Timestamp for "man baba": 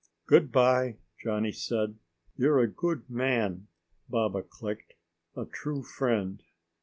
3.07-4.41